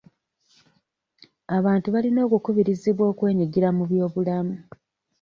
[1.57, 4.55] Abantu balina okukubirizibwa okwenyigira mu by'obulamu.